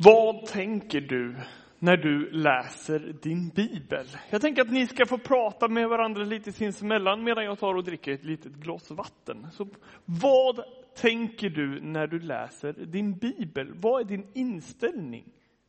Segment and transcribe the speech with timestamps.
[0.00, 1.36] Vad tänker du
[1.78, 4.06] när du läser din bibel?
[4.30, 7.84] Jag tänker att ni ska få prata med varandra lite sinsemellan medan jag tar och
[7.84, 9.46] dricker ett litet glas vatten.
[9.52, 9.68] Så
[10.04, 10.60] vad
[10.96, 13.72] tänker du när du läser din bibel?
[13.74, 15.24] Vad är din inställning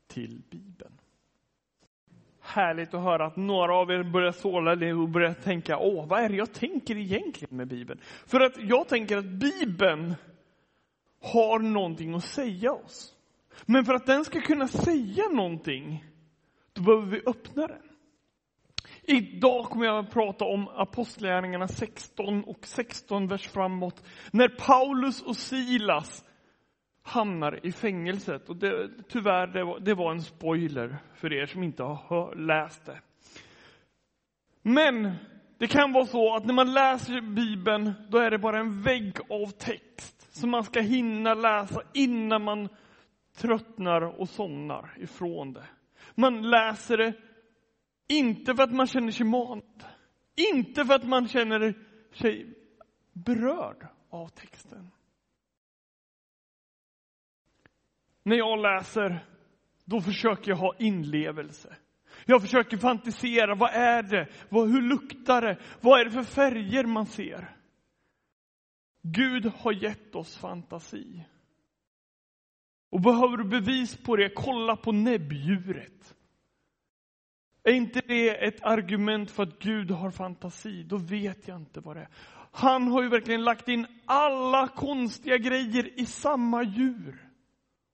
[0.07, 0.93] till bibeln?
[2.41, 4.71] Härligt att höra att några av er börjar såla
[5.01, 7.99] och börjar tänka, åh, vad är det jag tänker egentligen med bibeln?
[8.25, 10.15] För att jag tänker att bibeln
[11.21, 13.15] har någonting att säga oss.
[13.65, 16.05] Men för att den ska kunna säga någonting,
[16.73, 17.81] då behöver vi öppna den.
[19.03, 24.03] Idag kommer jag att prata om Apostlagärningarna 16 och 16 vers framåt.
[24.31, 26.25] När Paulus och Silas
[27.03, 28.49] hamnar i fängelset.
[28.49, 32.35] Och det, tyvärr, det var, det var en spoiler för er som inte har hör,
[32.35, 33.01] läst det.
[34.61, 35.15] Men
[35.57, 39.17] det kan vara så att när man läser Bibeln, då är det bara en vägg
[39.29, 42.69] av text som man ska hinna läsa innan man
[43.39, 45.65] tröttnar och somnar ifrån det.
[46.15, 47.13] Man läser det
[48.07, 49.83] inte för att man känner sig manad,
[50.51, 51.73] inte för att man känner
[52.13, 52.53] sig
[53.13, 54.91] berörd av texten.
[58.23, 59.25] När jag läser,
[59.85, 61.75] då försöker jag ha inlevelse.
[62.25, 64.27] Jag försöker fantisera, vad är det?
[64.49, 65.57] Vad, hur luktar det?
[65.81, 67.55] Vad är det för färger man ser?
[69.01, 71.25] Gud har gett oss fantasi.
[72.89, 76.15] Och behöver du bevis på det, kolla på näbbdjuret.
[77.63, 81.95] Är inte det ett argument för att Gud har fantasi, då vet jag inte vad
[81.95, 82.09] det är.
[82.51, 87.29] Han har ju verkligen lagt in alla konstiga grejer i samma djur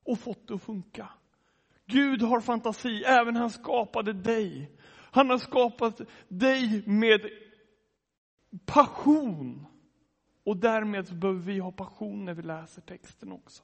[0.06, 1.10] och fått det att funka.
[1.86, 4.72] Gud har fantasi, även han skapade dig.
[5.12, 7.22] Han har skapat dig med
[8.66, 9.66] passion.
[10.44, 13.64] Och därmed så behöver vi ha passion när vi läser texten också.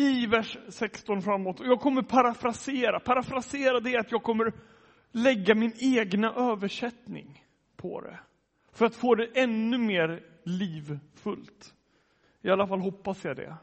[0.00, 1.60] I vers 16 framåt.
[1.60, 3.00] Och jag kommer parafrasera.
[3.00, 4.52] Parafrasera det är att jag kommer
[5.12, 7.44] lägga min egna översättning
[7.76, 8.18] på det.
[8.72, 11.74] För att få det ännu mer livfullt.
[12.42, 13.56] I alla fall hoppas jag det.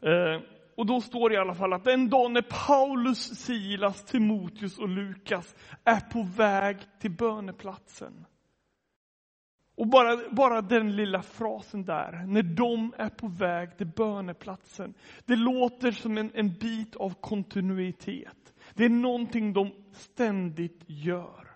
[0.00, 0.42] Eh,
[0.76, 4.88] och då står det i alla fall att den dag när Paulus, Silas, Timoteus och
[4.88, 8.26] Lukas är på väg till böneplatsen
[9.76, 14.94] och bara, bara den lilla frasen där, när de är på väg till böneplatsen.
[15.24, 18.54] Det låter som en, en bit av kontinuitet.
[18.74, 21.46] Det är någonting de ständigt gör.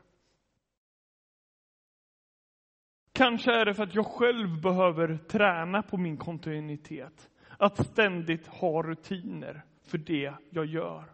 [3.12, 7.30] Kanske är det för att jag själv behöver träna på min kontinuitet.
[7.58, 11.04] Att ständigt ha rutiner för det jag gör.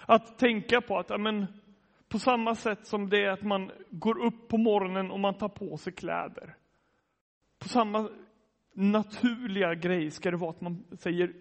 [0.00, 1.46] Att tänka på att, amen,
[2.08, 5.48] på samma sätt som det är att man går upp på morgonen och man tar
[5.48, 6.56] på sig kläder.
[7.58, 8.08] På samma
[8.74, 11.32] naturliga grej ska det vara att man säger,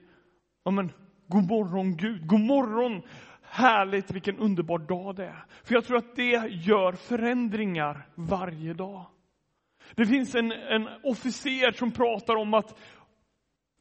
[0.63, 0.91] ja men,
[1.27, 3.01] god morgon Gud, god morgon,
[3.41, 5.45] härligt, vilken underbar dag det är.
[5.63, 9.05] För jag tror att det gör förändringar varje dag.
[9.95, 12.79] Det finns en, en officer som pratar om att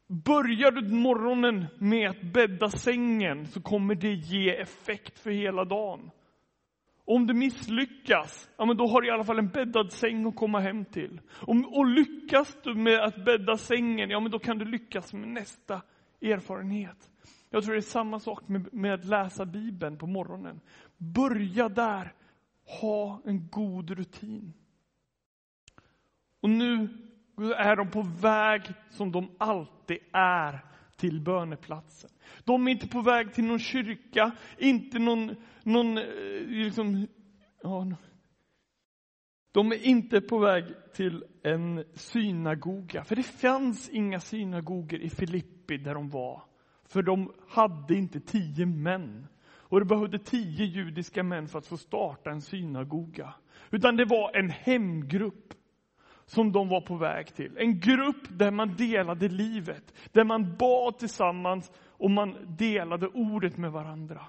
[0.07, 6.11] Börjar du morgonen med att bädda sängen så kommer det ge effekt för hela dagen.
[7.07, 10.35] Om du misslyckas, ja men då har du i alla fall en bäddad säng att
[10.35, 11.21] komma hem till.
[11.41, 15.27] Om, och lyckas du med att bädda sängen, ja men då kan du lyckas med
[15.27, 15.81] nästa
[16.21, 17.09] erfarenhet.
[17.49, 20.61] Jag tror det är samma sak med, med att läsa Bibeln på morgonen.
[20.97, 22.13] Börja där.
[22.81, 24.53] Ha en god rutin.
[26.41, 26.89] Och nu
[27.37, 32.09] är de på väg som de alltid är till böneplatsen.
[32.43, 36.03] De är inte på väg till någon kyrka, inte någon, någon eh,
[36.47, 37.07] liksom,
[37.63, 37.87] ja,
[39.51, 40.63] de är inte på väg
[40.93, 46.43] till en synagoga, för det fanns inga synagogor i Filippi där de var.
[46.85, 49.27] För de hade inte tio män.
[49.47, 53.33] Och det behövde tio judiska män för att få starta en synagoga.
[53.71, 55.53] Utan det var en hemgrupp
[56.25, 57.57] som de var på väg till.
[57.57, 63.71] En grupp där man delade livet, där man bad tillsammans och man delade ordet med
[63.71, 64.25] varandra.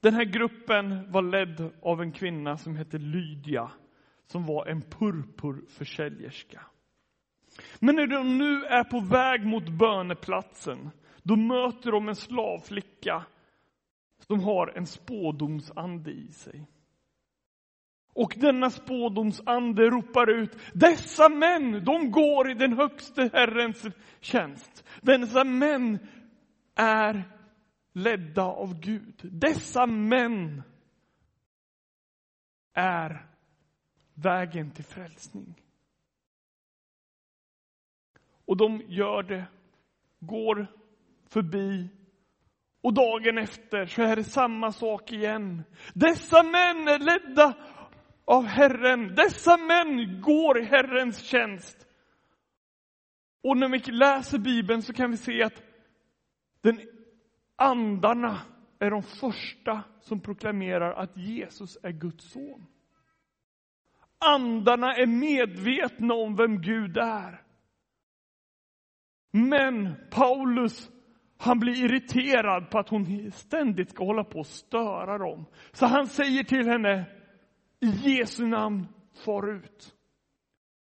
[0.00, 3.70] Den här gruppen var ledd av en kvinna som hette Lydia,
[4.26, 6.66] som var en purpurförsäljerska.
[7.78, 10.90] Men när de nu är på väg mot böneplatsen,
[11.22, 13.24] då möter de en slavflicka
[14.18, 16.66] som har en spådomsande i sig.
[18.14, 23.86] Och denna spådomsande ropar ut, dessa män, de går i den högste Herrens
[24.20, 24.84] tjänst.
[25.02, 25.98] Dessa män
[26.74, 27.24] är
[27.92, 29.20] ledda av Gud.
[29.22, 30.62] Dessa män
[32.74, 33.26] är
[34.14, 35.54] vägen till frälsning.
[38.44, 39.44] Och de gör det
[40.20, 40.66] går
[41.28, 41.88] förbi
[42.82, 45.62] och dagen efter så är det samma sak igen.
[45.94, 47.54] Dessa män är ledda
[48.24, 49.14] av Herren.
[49.14, 51.86] Dessa män går i Herrens tjänst.
[53.42, 55.62] Och när vi läser Bibeln så kan vi se att
[56.60, 56.80] den
[57.56, 58.40] andarna
[58.78, 62.66] är de första som proklamerar att Jesus är Guds son.
[64.18, 67.42] Andarna är medvetna om vem Gud är.
[69.30, 70.90] Men Paulus,
[71.38, 75.46] han blir irriterad på att hon ständigt ska hålla på och störa dem.
[75.72, 77.04] Så han säger till henne,
[77.82, 78.88] i Jesu namn,
[79.24, 79.94] far ut.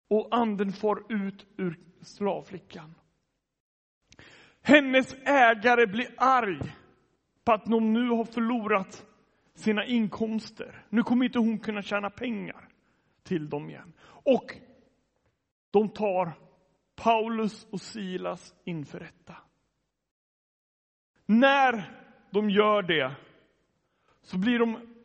[0.09, 2.95] Och anden far ut ur slavflickan.
[4.63, 6.75] Hennes ägare blir arg
[7.45, 9.07] på att de nu har förlorat
[9.55, 10.85] sina inkomster.
[10.89, 12.69] Nu kommer inte hon kunna tjäna pengar
[13.23, 13.93] till dem igen.
[14.03, 14.55] Och
[15.71, 16.33] de tar
[16.97, 19.37] Paulus och Silas inför rätta.
[21.27, 21.93] När
[22.31, 23.17] de gör det
[24.23, 24.98] så blir de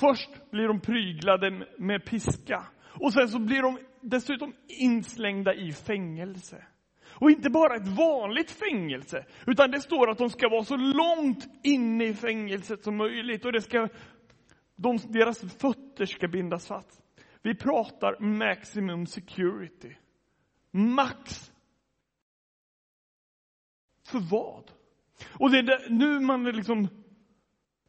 [0.00, 2.66] först blir de pryglade med piska
[3.00, 6.64] och sen så blir de dessutom inslängda i fängelse.
[7.08, 11.48] Och inte bara ett vanligt fängelse, utan det står att de ska vara så långt
[11.62, 13.88] inne i fängelset som möjligt och det ska,
[14.76, 17.02] de, deras fötter ska bindas fast.
[17.42, 19.94] Vi pratar maximum security.
[20.70, 21.52] Max.
[24.06, 24.70] För vad?
[25.40, 26.88] Och det är nu man liksom,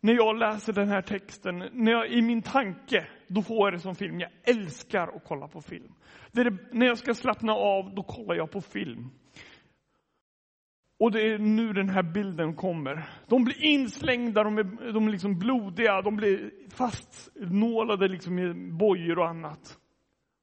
[0.01, 3.79] när jag läser den här texten, när jag, i min tanke, då får jag det
[3.79, 4.19] som film.
[4.19, 5.93] Jag älskar att kolla på film.
[6.31, 9.09] Det det, när jag ska slappna av, då kollar jag på film.
[10.99, 13.09] Och det är nu den här bilden kommer.
[13.27, 19.19] De blir inslängda, de är, de är liksom blodiga, de blir fastnålade liksom i bojor
[19.19, 19.77] och annat.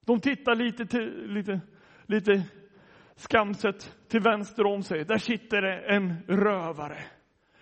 [0.06, 1.60] De tittar lite, till, lite,
[2.06, 2.42] lite
[3.16, 5.04] skamset till vänster om sig.
[5.04, 6.98] Där sitter det en rövare.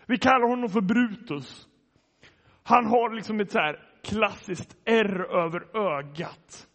[0.06, 1.68] Vi kallar honom för Brutus.
[2.68, 6.68] Han har liksom ett så här klassiskt R över ögat.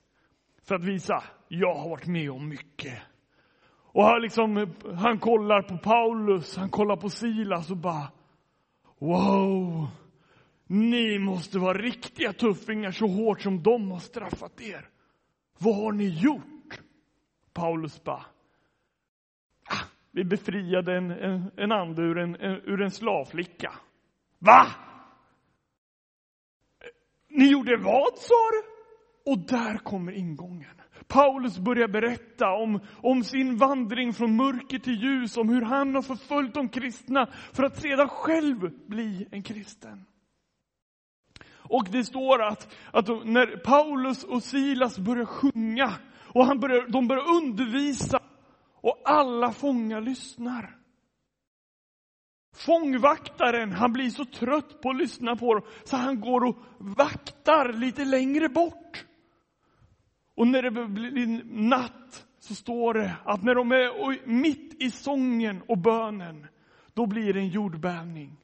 [0.64, 3.02] För att visa, jag har varit med om mycket.
[3.94, 8.12] Och han, liksom, han kollar på Paulus, han kollar på Silas och bara
[9.00, 9.88] Wow!
[10.68, 14.90] Ni måste vara riktiga tuffingar så hårt som de har straffat er.
[15.58, 16.82] Vad har ni gjort?
[17.54, 18.26] Paulus bara
[19.70, 23.74] ah, Vi befriade en, en, en ande ur en, en, ur en slavflicka.
[24.40, 24.68] Va?
[27.32, 28.72] Ni gjorde vad, sa du?
[29.32, 30.82] Och där kommer ingången.
[31.08, 36.02] Paulus börjar berätta om, om sin vandring från mörker till ljus, om hur han har
[36.02, 40.06] förföljt de kristna för att sedan själv bli en kristen.
[41.54, 45.94] Och det står att, att när Paulus och Silas börjar sjunga
[46.34, 48.20] och han börjar, de börjar undervisa
[48.82, 50.81] och alla fångar lyssnar.
[52.66, 57.74] Fångvaktaren, han blir så trött på att lyssna på dem så han går och vaktar
[57.74, 59.06] lite längre bort.
[60.36, 65.62] Och när det blir natt så står det att när de är mitt i sången
[65.68, 66.48] och bönen,
[66.94, 68.38] då blir det en jordbävning.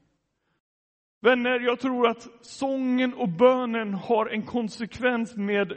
[1.22, 5.74] Vänner, jag tror att sången och bönen har en konsekvens med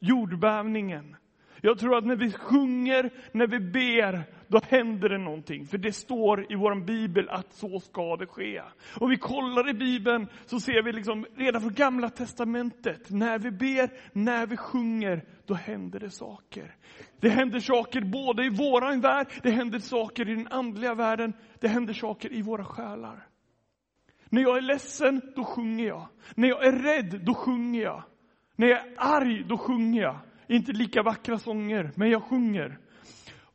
[0.00, 1.16] jordbävningen.
[1.60, 5.66] Jag tror att när vi sjunger, när vi ber, då händer det någonting.
[5.66, 8.62] För det står i vår bibel att så ska det ske.
[9.00, 13.50] Om vi kollar i bibeln så ser vi liksom redan från gamla testamentet, när vi
[13.50, 16.74] ber, när vi sjunger, då händer det saker.
[17.20, 21.68] Det händer saker både i våran värld, det händer saker i den andliga världen, det
[21.68, 23.26] händer saker i våra själar.
[24.28, 26.08] När jag är ledsen, då sjunger jag.
[26.34, 28.02] När jag är rädd, då sjunger jag.
[28.56, 30.18] När jag är arg, då sjunger jag.
[30.48, 32.78] Inte lika vackra sånger, men jag sjunger.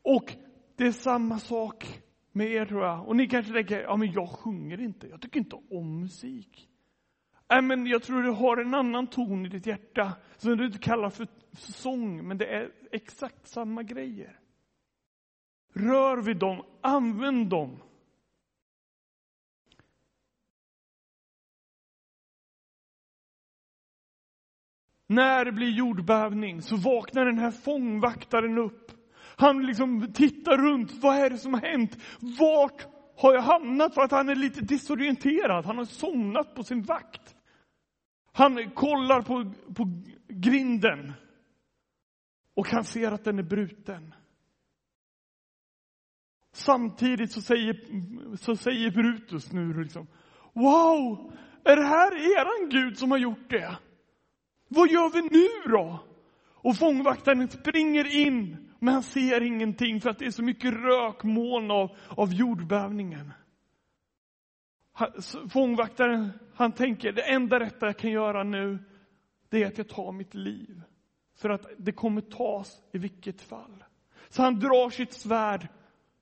[0.01, 0.33] Och
[0.81, 3.07] det är samma sak med er tror jag.
[3.07, 6.69] Och ni kanske tänker, ja men jag sjunger inte, jag tycker inte om musik.
[7.49, 10.79] Nej men jag tror du har en annan ton i ditt hjärta, som du inte
[10.79, 14.39] kallar för sång, men det är exakt samma grejer.
[15.73, 17.79] Rör vid dem, använd dem.
[25.07, 29.00] När det blir jordbävning så vaknar den här fångvaktaren upp.
[29.41, 30.91] Han liksom tittar runt.
[30.91, 31.97] Vad är det som har hänt?
[32.19, 33.93] Vart har jag hamnat?
[33.93, 35.65] För att han är lite disorienterad.
[35.65, 37.35] Han har somnat på sin vakt.
[38.31, 41.13] Han kollar på, på grinden.
[42.55, 44.13] Och han ser att den är bruten.
[46.53, 47.75] Samtidigt så säger,
[48.37, 50.07] så säger Brutus nu liksom,
[50.53, 51.33] Wow!
[51.63, 53.77] Är det här eran Gud som har gjort det?
[54.67, 55.99] Vad gör vi nu då?
[56.53, 61.71] Och fångvaktaren springer in men han ser ingenting för att det är så mycket rökmoln
[61.71, 63.33] av, av jordbävningen.
[65.49, 68.79] Fångvaktaren, han tänker, det enda rätta jag kan göra nu,
[69.49, 70.81] det är att jag tar mitt liv.
[71.35, 73.83] För att det kommer tas i vilket fall.
[74.29, 75.67] Så han drar sitt svärd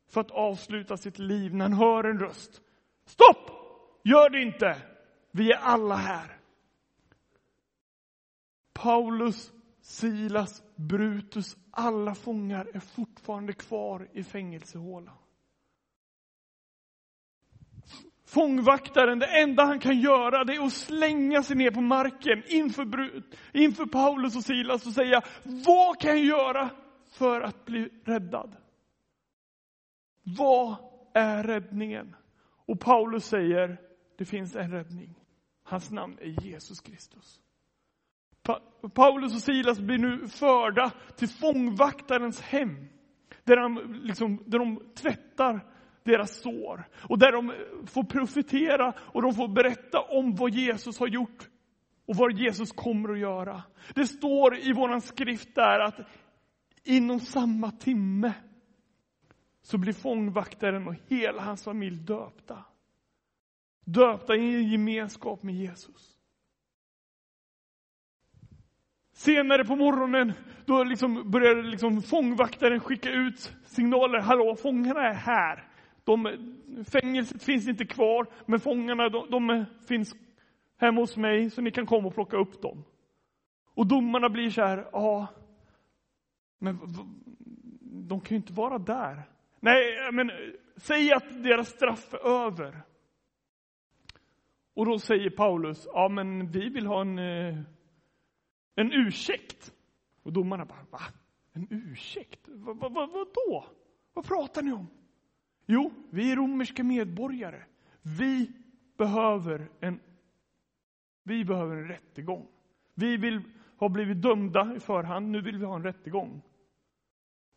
[0.08, 2.62] för att avsluta sitt liv när han hör en röst.
[3.06, 3.52] Stopp!
[4.04, 4.82] Gör det inte!
[5.32, 6.38] Vi är alla här.
[8.74, 9.52] Paulus,
[9.90, 15.16] Silas, Brutus, alla fångar är fortfarande kvar i fängelsehålan.
[18.26, 23.24] Fångvaktaren, det enda han kan göra det är att slänga sig ner på marken inför,
[23.54, 26.70] inför Paulus och Silas och säga, vad kan jag göra
[27.12, 28.56] för att bli räddad?
[30.24, 30.76] Vad
[31.14, 32.16] är räddningen?
[32.66, 33.82] Och Paulus säger,
[34.18, 35.16] det finns en räddning.
[35.64, 37.40] Hans namn är Jesus Kristus.
[38.94, 42.90] Paulus och Silas blir nu förda till fångvaktarens hem.
[43.44, 45.66] Där, han, liksom, där de tvättar
[46.04, 46.84] deras sår.
[47.10, 47.54] Och där de
[47.88, 51.50] får profetera och de får berätta om vad Jesus har gjort
[52.06, 53.64] och vad Jesus kommer att göra.
[53.96, 56.00] Det står i vår skrift där att
[56.84, 58.34] inom samma timme
[59.62, 62.66] så blir fångvaktaren och hela hans familj döpta.
[63.86, 66.19] Döpta i en gemenskap med Jesus.
[69.20, 70.34] Senare på morgonen
[70.66, 74.20] då liksom började liksom fångvaktaren skicka ut signaler.
[74.20, 75.68] Hallå, fångarna är här.
[76.04, 76.38] De,
[76.92, 80.16] fängelset finns inte kvar, men fångarna de, de finns
[80.78, 82.84] hemma hos mig, så ni kan komma och plocka upp dem.
[83.74, 85.28] Och domarna blir så här, ja,
[86.60, 86.80] men
[87.82, 89.24] de kan ju inte vara där.
[89.60, 90.32] Nej, men
[90.76, 92.82] säg att deras straff är över.
[94.74, 97.58] Och då säger Paulus, ja men vi vill ha en, eh,
[98.80, 99.74] en ursäkt.
[100.24, 101.02] Och domarna bara, va?
[101.54, 102.40] En ursäkt?
[102.48, 103.66] Va, va, va, vad då?
[104.14, 104.88] Vad pratar ni om?
[105.66, 107.64] Jo, vi är romerska medborgare.
[108.02, 108.52] Vi
[108.98, 110.00] behöver en,
[111.24, 112.48] vi behöver en rättegång.
[112.94, 113.42] Vi vill
[113.78, 116.42] ha blivit dömda i förhand, nu vill vi ha en rättegång.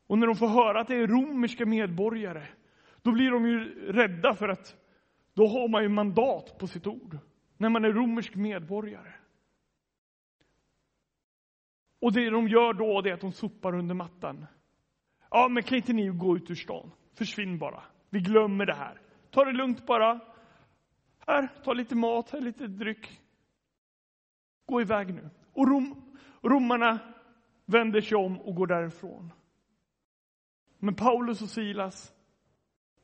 [0.07, 2.47] Och när de får höra att det är romerska medborgare,
[3.03, 3.59] då blir de ju
[3.93, 4.77] rädda för att
[5.35, 7.19] då har man ju mandat på sitt ord.
[7.57, 9.13] När man är romersk medborgare.
[12.03, 14.47] Och det de gör då, det är att de sopar under mattan.
[15.31, 16.91] Ja, men kan inte ni gå ut ur stan?
[17.15, 17.83] Försvinn bara.
[18.11, 19.01] Vi glömmer det här.
[19.31, 20.21] Ta det lugnt bara.
[21.27, 23.21] Här, ta lite mat, här lite dryck.
[24.67, 25.31] Gå iväg nu.
[25.53, 26.99] Och rom, romarna
[27.67, 29.33] vänder sig om och går därifrån.
[30.79, 32.13] Men Paulus och Silas,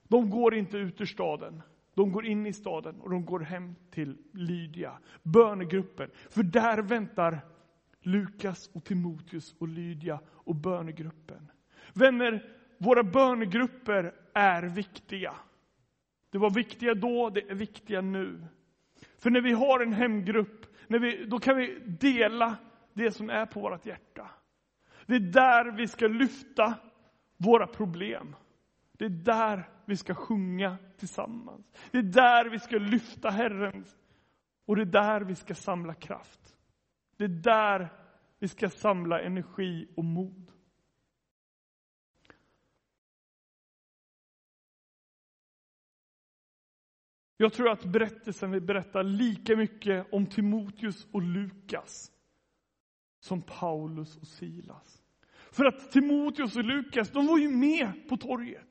[0.08, 1.62] de går inte ut ur staden.
[1.94, 6.10] De går in i staden och de går hem till Lydia, bönegruppen.
[6.30, 7.40] För där väntar
[8.00, 11.50] Lukas och Timoteus och Lydia och bönegruppen.
[11.94, 15.34] Vänner, våra bönegrupper är viktiga.
[16.30, 18.46] Det var viktiga då, det är viktiga nu.
[19.18, 22.56] För när vi har en hemgrupp, när vi, då kan vi dela
[22.94, 24.30] det som är på vårt hjärta.
[25.06, 26.74] Det är där vi ska lyfta
[27.36, 28.36] våra problem.
[28.92, 31.66] Det är där vi ska sjunga tillsammans.
[31.90, 33.84] Det är där vi ska lyfta Herren.
[34.66, 36.57] Och det är där vi ska samla kraft.
[37.18, 37.92] Det är där
[38.38, 40.52] vi ska samla energi och mod.
[47.36, 52.12] Jag tror att berättelsen vi berättar lika mycket om Timoteus och Lukas
[53.20, 55.02] som Paulus och Silas.
[55.50, 58.66] För att Timoteus och Lukas, de var ju med på torget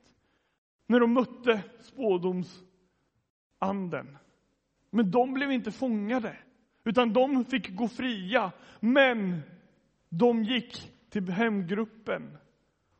[0.86, 4.18] när de mötte spådomsanden.
[4.90, 6.36] Men de blev inte fångade,
[6.88, 8.52] utan de fick gå fria.
[8.80, 9.40] Men
[10.08, 12.38] de gick till hemgruppen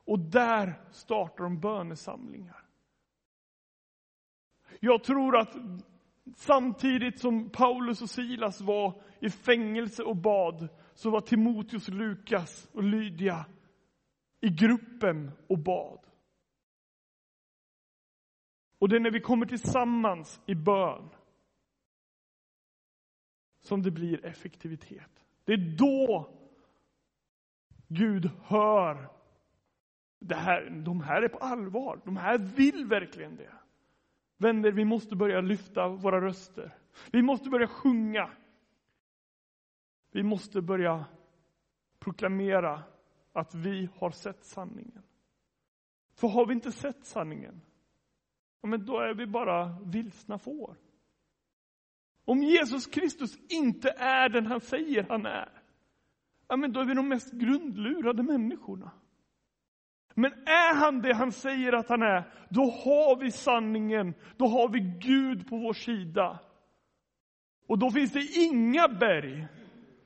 [0.05, 2.65] och där startade de bönesamlingar.
[4.81, 5.57] Jag tror att
[6.37, 12.83] samtidigt som Paulus och Silas var i fängelse och bad, så var Timoteus, Lukas och
[12.83, 13.47] Lydia
[14.41, 16.01] i gruppen och bad.
[18.79, 21.11] Och det är när vi kommer tillsammans i bön
[23.69, 25.25] som det blir effektivitet.
[25.45, 26.31] Det är då
[27.89, 29.09] Gud hör
[30.19, 32.01] det här, de här är på allvar.
[32.05, 33.53] De här vill verkligen det.
[34.37, 36.75] Vänner, vi måste börja lyfta våra röster.
[37.13, 38.31] Vi måste börja sjunga.
[40.11, 41.05] Vi måste börja
[41.99, 42.83] proklamera
[43.33, 45.03] att vi har sett sanningen.
[46.15, 47.61] För har vi inte sett sanningen,
[48.61, 50.77] ja, men då är vi bara vilsna får.
[52.29, 55.49] Om Jesus Kristus inte är den han säger han är,
[56.49, 58.91] ja, men då är vi de mest grundlurade människorna.
[60.15, 64.69] Men är han det han säger att han är, då har vi sanningen, då har
[64.69, 66.41] vi Gud på vår sida.
[67.67, 69.47] Och då finns det inga berg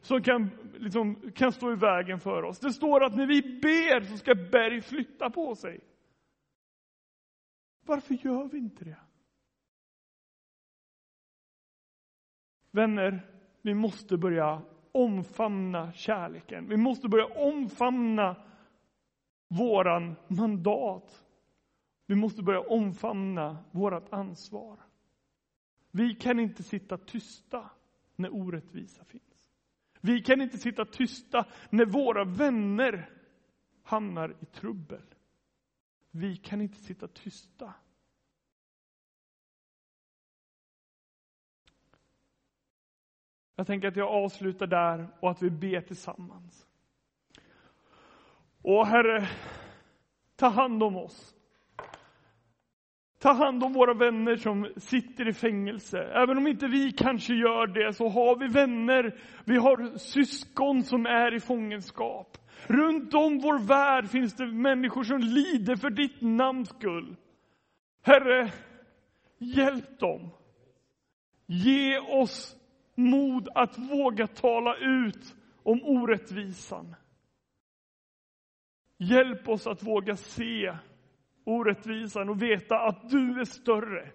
[0.01, 2.59] som kan, liksom, kan stå i vägen för oss.
[2.59, 5.81] Det står att när vi ber så ska berg flytta på sig.
[7.87, 8.99] Varför gör vi inte det?
[12.73, 13.27] Vänner,
[13.63, 14.63] vi måste börja
[14.93, 16.69] omfamna kärleken.
[16.69, 18.37] Vi måste börja omfamna
[19.49, 21.25] våran mandat.
[22.07, 24.79] Vi måste börja omfamna vårt ansvar.
[25.91, 27.71] Vi kan inte sitta tysta
[28.17, 29.23] när orättvisa finns.
[30.01, 33.11] Vi kan inte sitta tysta när våra vänner
[33.83, 35.15] hamnar i trubbel.
[36.11, 37.75] Vi kan inte sitta tysta.
[43.63, 46.67] Jag tänker att jag avslutar där och att vi ber tillsammans.
[48.63, 49.29] Och Herre,
[50.37, 51.35] ta hand om oss.
[53.19, 55.99] Ta hand om våra vänner som sitter i fängelse.
[55.99, 61.07] Även om inte vi kanske gör det så har vi vänner, vi har syskon som
[61.07, 62.39] är i fångenskap.
[62.67, 67.17] Runt om vår värld finns det människor som lider för ditt namns skull.
[68.03, 68.53] Herre,
[69.39, 70.31] hjälp dem.
[71.47, 72.59] Ge oss
[72.95, 76.95] mod att våga tala ut om orättvisan.
[78.99, 80.77] Hjälp oss att våga se
[81.45, 84.13] orättvisan och veta att du är större.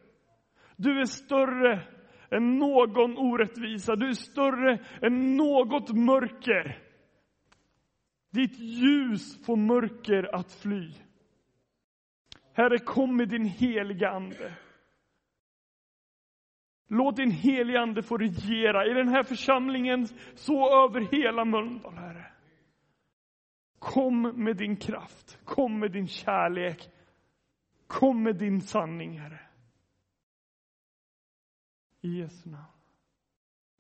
[0.76, 1.88] Du är större
[2.32, 3.96] än någon orättvisa.
[3.96, 6.84] Du är större än något mörker.
[8.30, 10.92] Ditt ljus får mörker att fly.
[12.54, 14.58] Herre, kom med din heliga Ande.
[16.88, 22.32] Låt din helige Ande få regera i den här församlingen, så över hela Mölndal, Herre.
[23.80, 26.90] Kom med din kraft, kom med din kärlek,
[27.88, 29.40] kom med din sanning, Herre.
[32.02, 32.66] I Jesu namn.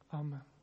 [0.09, 0.56] Amen.